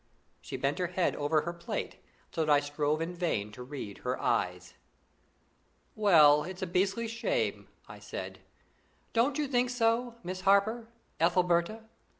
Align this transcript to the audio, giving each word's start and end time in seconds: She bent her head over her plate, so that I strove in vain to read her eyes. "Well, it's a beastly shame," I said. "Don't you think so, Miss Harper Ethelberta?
She 0.41 0.57
bent 0.57 0.79
her 0.79 0.87
head 0.87 1.15
over 1.15 1.41
her 1.41 1.53
plate, 1.53 1.97
so 2.31 2.43
that 2.43 2.51
I 2.51 2.59
strove 2.59 3.01
in 3.01 3.13
vain 3.13 3.51
to 3.51 3.61
read 3.61 3.99
her 3.99 4.19
eyes. 4.19 4.73
"Well, 5.93 6.43
it's 6.43 6.63
a 6.63 6.65
beastly 6.65 7.07
shame," 7.07 7.67
I 7.87 7.99
said. 7.99 8.39
"Don't 9.13 9.37
you 9.37 9.47
think 9.47 9.69
so, 9.69 10.15
Miss 10.23 10.41
Harper 10.41 10.87
Ethelberta? 11.19 11.83